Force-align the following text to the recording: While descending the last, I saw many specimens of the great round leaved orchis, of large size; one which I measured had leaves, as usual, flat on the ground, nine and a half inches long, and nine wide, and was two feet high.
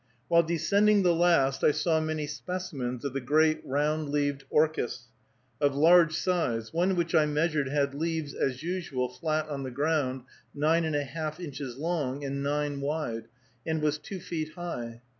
While 0.29 0.41
descending 0.41 1.03
the 1.03 1.13
last, 1.13 1.63
I 1.63 1.69
saw 1.69 1.99
many 2.01 2.25
specimens 2.25 3.05
of 3.05 3.13
the 3.13 3.21
great 3.21 3.61
round 3.63 4.09
leaved 4.09 4.45
orchis, 4.49 5.09
of 5.61 5.75
large 5.75 6.15
size; 6.15 6.73
one 6.73 6.95
which 6.95 7.13
I 7.13 7.27
measured 7.27 7.67
had 7.69 7.93
leaves, 7.93 8.33
as 8.33 8.63
usual, 8.63 9.09
flat 9.09 9.47
on 9.47 9.61
the 9.61 9.69
ground, 9.69 10.23
nine 10.55 10.85
and 10.85 10.95
a 10.95 11.03
half 11.03 11.39
inches 11.39 11.77
long, 11.77 12.23
and 12.25 12.41
nine 12.41 12.81
wide, 12.81 13.27
and 13.63 13.79
was 13.79 13.99
two 13.99 14.19
feet 14.19 14.53
high. 14.55 15.03